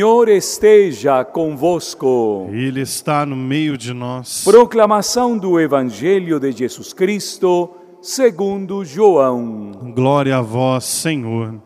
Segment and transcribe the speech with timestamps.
[0.00, 2.46] Senhor esteja convosco.
[2.52, 4.44] Ele está no meio de nós.
[4.44, 9.72] Proclamação do Evangelho de Jesus Cristo, segundo João.
[9.96, 11.60] Glória a vós, Senhor.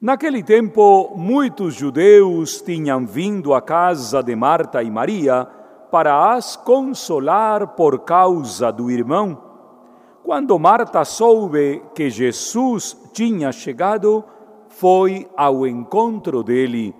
[0.00, 5.48] Naquele tempo, muitos judeus tinham vindo à casa de Marta e Maria
[5.90, 9.42] para as consolar por causa do irmão.
[10.22, 14.24] Quando Marta soube que Jesus tinha chegado,
[14.76, 16.94] foi ao encontro dele.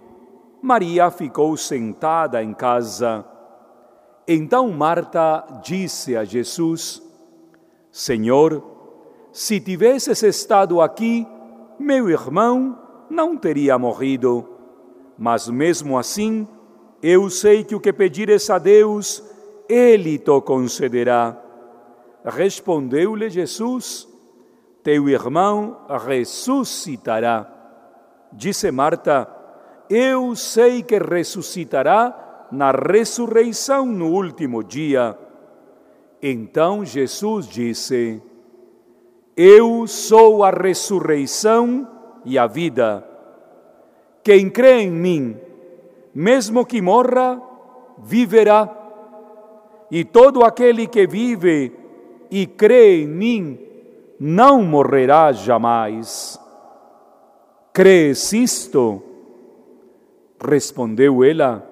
[0.63, 3.25] Maria ficou sentada em casa.
[4.27, 7.03] Então Marta disse a Jesus:
[7.91, 8.63] Senhor,
[9.33, 11.27] se tivesses estado aqui,
[11.79, 12.79] meu irmão
[13.11, 14.49] não teria morrido.
[15.19, 16.47] Mas mesmo assim,
[17.03, 19.23] eu sei que o que pedires a Deus,
[19.69, 21.37] Ele te concederá.
[22.25, 24.09] Respondeu-lhe Jesus:
[24.83, 27.54] Teu irmão ressuscitará.
[28.35, 29.29] Disse Marta:
[29.89, 35.17] Eu sei que ressuscitará na ressurreição no último dia.
[36.21, 38.21] Então Jesus disse:
[39.37, 41.89] Eu sou a ressurreição
[42.25, 43.07] e a vida.
[44.23, 45.37] Quem crê em mim,
[46.13, 47.41] mesmo que morra,
[47.99, 48.69] viverá.
[49.91, 51.73] E todo aquele que vive
[52.31, 53.59] e crê em mim,
[54.19, 56.41] não morrerá jamais.
[57.75, 59.03] Crees isto?
[60.41, 61.69] Respondeu ela: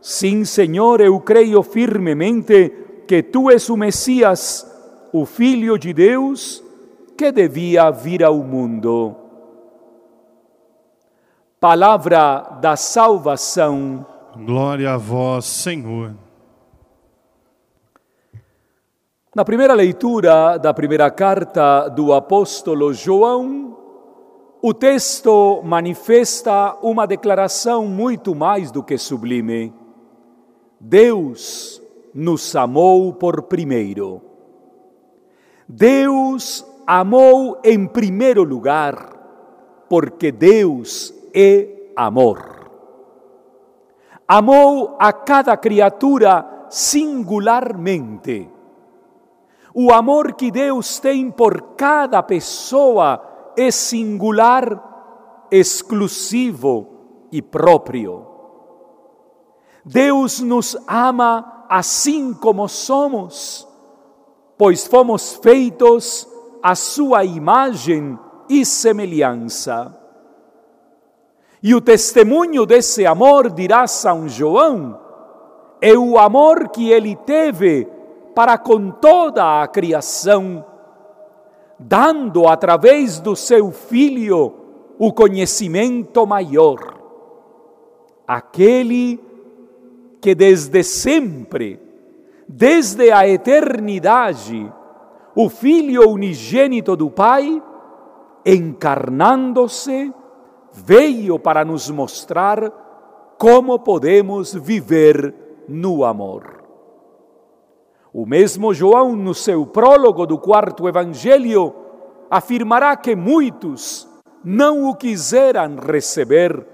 [0.00, 2.70] Sim, Senhor, eu creio firmemente
[3.08, 4.64] que tu és o Messias,
[5.12, 6.62] o Filho de Deus,
[7.18, 9.16] que devia vir ao mundo.
[11.58, 14.06] Palavra da salvação.
[14.36, 16.14] Glória a vós, Senhor.
[19.34, 23.81] Na primeira leitura da primeira carta do apóstolo João,
[24.64, 29.74] o texto manifesta uma declaração muito mais do que sublime.
[30.78, 31.82] Deus
[32.14, 34.22] nos amou por primeiro.
[35.68, 42.70] Deus amou em primeiro lugar, porque Deus é amor.
[44.28, 48.48] Amou a cada criatura singularmente.
[49.74, 56.88] O amor que Deus tem por cada pessoa é singular, exclusivo
[57.30, 58.26] e próprio.
[59.84, 63.66] Deus nos ama assim como somos,
[64.56, 66.28] pois fomos feitos
[66.62, 68.18] à sua imagem
[68.48, 69.98] e semelhança.
[71.62, 75.00] E o testemunho desse amor, dirá São João,
[75.80, 77.88] é o amor que ele teve
[78.34, 80.64] para com toda a criação
[81.86, 84.54] dando através do seu Filho
[84.98, 86.78] o conhecimento maior.
[88.26, 89.20] Aquele
[90.20, 91.80] que desde sempre,
[92.48, 94.72] desde a eternidade,
[95.34, 97.60] o Filho unigênito do Pai,
[98.44, 100.12] encarnando-se,
[100.72, 102.70] veio para nos mostrar
[103.38, 105.34] como podemos viver
[105.68, 106.61] no amor.
[108.12, 111.74] O mesmo João, no seu prólogo do quarto evangelho,
[112.30, 114.06] afirmará que muitos
[114.44, 116.66] não o quiseram receber,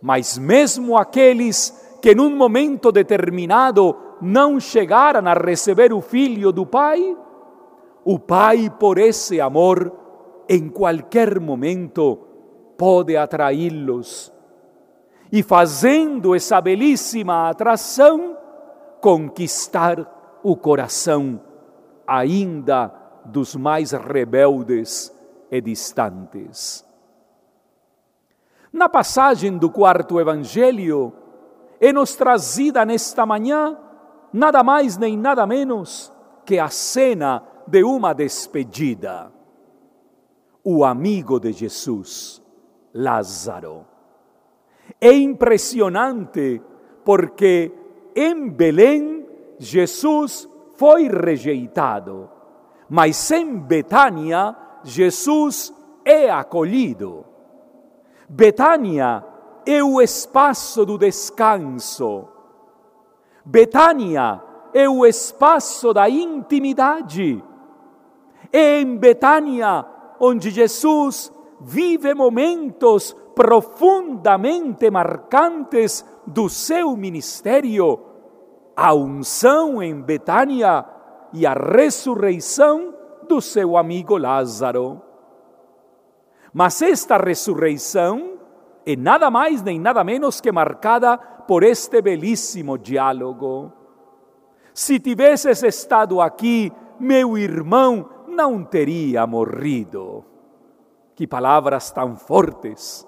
[0.00, 7.16] mas mesmo aqueles que num momento determinado não chegaram a receber o Filho do Pai,
[8.04, 9.90] o Pai, por esse amor,
[10.48, 12.18] em qualquer momento
[12.76, 14.32] pode atraí-los.
[15.32, 18.36] E fazendo essa belíssima atração,
[19.04, 21.38] conquistar o coração
[22.06, 22.90] ainda
[23.26, 25.14] dos mais rebeldes
[25.50, 26.82] e distantes.
[28.72, 31.12] Na passagem do quarto evangelho,
[31.78, 33.76] é-nos trazida nesta manhã
[34.32, 36.10] nada mais nem nada menos
[36.46, 39.30] que a cena de uma despedida.
[40.64, 42.42] O amigo de Jesus,
[42.94, 43.84] Lázaro.
[44.98, 46.62] É impressionante
[47.04, 47.83] porque
[48.14, 49.26] em Belém,
[49.58, 52.28] Jesus foi rejeitado,
[52.88, 55.72] mas em Betânia, Jesus
[56.04, 57.24] é acolhido.
[58.28, 59.24] Betânia
[59.66, 62.28] é o espaço do descanso.
[63.44, 67.42] Betânia é o espaço da intimidade.
[68.52, 69.84] É em Betânia
[70.18, 78.00] onde Jesus vive momentos profundamente marcantes do seu ministério,
[78.76, 80.84] a unção em Betânia
[81.32, 82.94] e a ressurreição
[83.28, 85.02] do seu amigo Lázaro.
[86.52, 88.38] Mas esta ressurreição
[88.86, 93.72] é nada mais nem nada menos que marcada por este belíssimo diálogo.
[94.72, 100.24] Se tivesses estado aqui, meu irmão não teria morrido.
[101.14, 103.06] Que palavras tão fortes!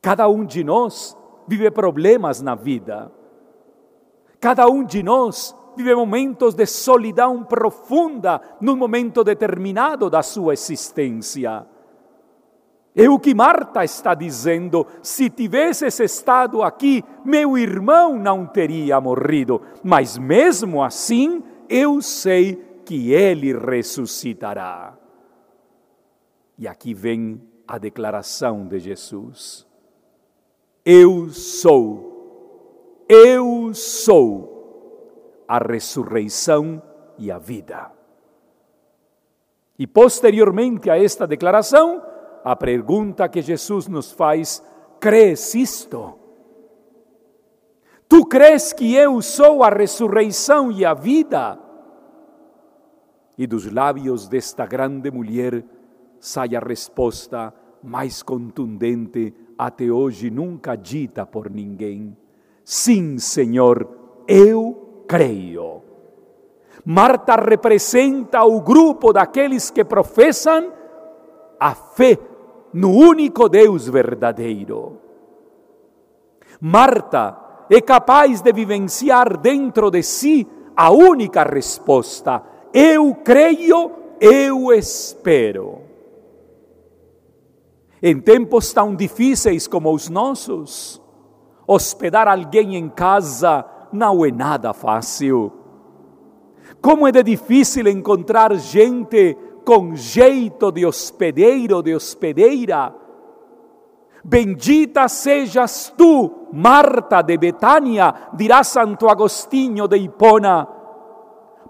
[0.00, 1.16] Cada um de nós
[1.46, 3.10] vive problemas na vida.
[4.40, 11.66] Cada um de nós vive momentos de solidão profunda num momento determinado da sua existência.
[12.94, 19.62] É o que Marta está dizendo: se tivesses estado aqui, meu irmão não teria morrido,
[19.84, 24.98] mas mesmo assim eu sei que ele ressuscitará.
[26.58, 29.67] E aqui vem a declaração de Jesus:
[30.90, 36.82] Eu sou, eu sou a ressurreição
[37.18, 37.92] e a vida.
[39.78, 42.02] E posteriormente a esta declaração,
[42.42, 44.64] a pergunta que Jesus nos faz:
[44.98, 46.18] crees isto?
[48.08, 51.58] Tu crees que eu sou a ressurreição e a vida?
[53.36, 55.62] E dos lábios desta grande mulher
[56.18, 57.52] sai a resposta
[57.82, 62.16] mais contundente até hoje nunca dita por ninguém.
[62.64, 63.88] Sim, Senhor,
[64.26, 65.82] eu creio.
[66.84, 70.72] Marta representa o grupo daqueles que professam
[71.58, 72.18] a fé
[72.72, 74.98] no único Deus verdadeiro.
[76.60, 80.46] Marta é capaz de vivenciar dentro de si
[80.76, 82.42] a única resposta:
[82.72, 85.87] eu creio, eu espero.
[88.02, 91.02] Em tempos tão difíceis como os nossos,
[91.66, 95.52] hospedar alguém em casa não é nada fácil.
[96.80, 102.94] Como é de difícil encontrar gente com jeito de hospedeiro, de hospedeira.
[104.24, 110.66] Bendita sejas tu, Marta de Betânia, dirá Santo Agostinho de Hipona,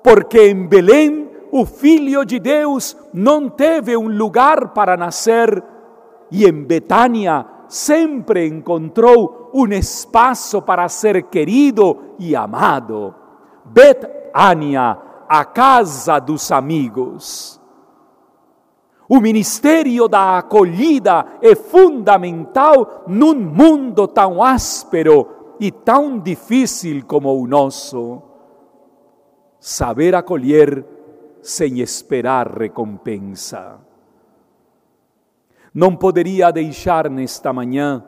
[0.02, 5.62] porque em Belém o Filho de Deus não teve um lugar para nascer
[6.30, 13.14] e em Betânia sempre encontrou um espaço para ser querido e amado.
[13.64, 14.98] Betânia,
[15.28, 17.60] a casa dos amigos.
[19.08, 27.46] O ministério da acolhida é fundamental num mundo tão áspero e tão difícil como o
[27.46, 28.22] nosso.
[29.58, 30.84] Saber acolher
[31.40, 33.87] sem esperar recompensa.
[35.78, 38.02] Não poderia deixar nesta manhã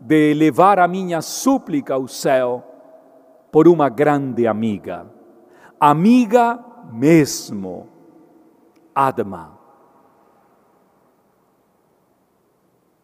[0.00, 2.64] de elevar a minha súplica ao céu
[3.52, 5.04] por uma grande amiga,
[5.78, 6.58] amiga
[6.90, 7.86] mesmo,
[8.94, 9.52] Adma.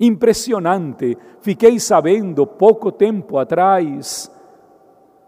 [0.00, 4.34] Impressionante, fiquei sabendo pouco tempo atrás,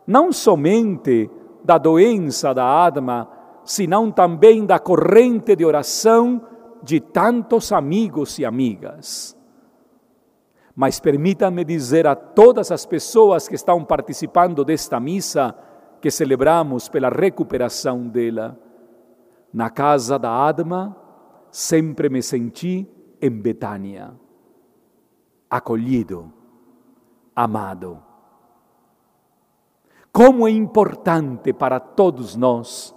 [0.06, 1.30] não somente
[1.62, 3.28] da doença da Adma,
[3.66, 6.40] senão também da corrente de oração
[6.82, 9.36] de tantos amigos e amigas.
[10.74, 15.54] Mas permita-me dizer a todas as pessoas que estão participando desta missa
[16.00, 18.58] que celebramos pela recuperação dela.
[19.52, 20.96] Na casa da Adma,
[21.50, 22.88] sempre me senti
[23.20, 24.14] em Betânia,
[25.48, 26.32] acolhido,
[27.36, 28.02] amado.
[30.10, 32.94] Como é importante para todos nós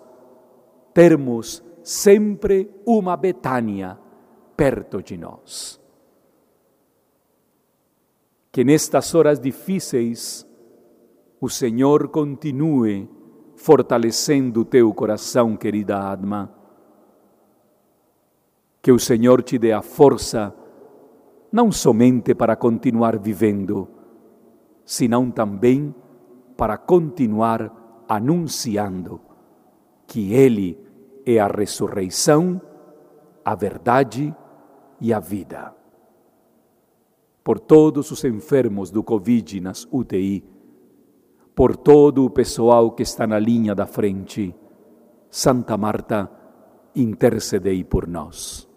[0.94, 3.96] termos sempre uma Betânia
[4.58, 5.80] perto de nós.
[8.52, 10.48] Que nestas horas difíceis
[11.40, 13.08] o Senhor continue
[13.56, 16.52] fortalecendo o teu coração, querida Adma.
[18.82, 20.56] Que o Senhor te dê a força,
[21.52, 23.88] não somente para continuar vivendo,
[24.84, 25.94] senão também
[26.58, 29.22] para continuar anunciando
[30.08, 30.85] que Ele
[31.26, 32.62] é a ressurreição,
[33.44, 34.34] a verdade
[35.02, 35.74] e a vida.
[37.44, 40.44] Por todos os enfermos do Covid nas UTI,
[41.56, 44.54] por todo o pessoal que está na linha da frente,
[45.30, 46.30] Santa Marta,
[46.96, 48.68] intercedei por nós.